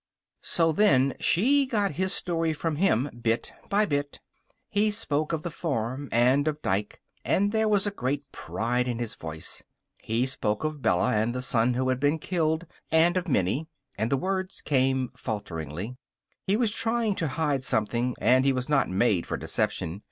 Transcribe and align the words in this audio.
So 0.41 0.71
then 0.71 1.13
she 1.19 1.67
got 1.67 1.91
his 1.91 2.11
story 2.11 2.53
from 2.53 2.77
him 2.77 3.07
bit 3.21 3.53
by 3.69 3.85
bit. 3.85 4.19
He 4.67 4.89
spoke 4.89 5.31
of 5.31 5.43
the 5.43 5.51
farm 5.51 6.09
and 6.11 6.47
of 6.47 6.59
Dike, 6.63 6.99
and 7.23 7.51
there 7.51 7.67
was 7.69 7.85
a 7.85 7.91
great 7.91 8.31
pride 8.31 8.87
in 8.87 8.97
his 8.97 9.13
voice. 9.13 9.61
He 10.01 10.25
spoke 10.25 10.63
of 10.63 10.81
Bella, 10.81 11.11
and 11.11 11.35
the 11.35 11.41
son 11.43 11.75
who 11.75 11.89
had 11.89 11.99
been 11.99 12.17
killed, 12.17 12.65
and 12.91 13.15
of 13.15 13.27
Minnie. 13.27 13.67
And 13.95 14.11
the 14.11 14.17
words 14.17 14.61
came 14.61 15.09
falteringly. 15.09 15.97
He 16.47 16.57
was 16.57 16.71
trying 16.71 17.13
to 17.17 17.27
hide 17.37 17.63
something, 17.63 18.15
and 18.19 18.43
he 18.43 18.53
was 18.53 18.67
not 18.67 18.89
made 18.89 19.27
for 19.27 19.37
deception. 19.37 19.99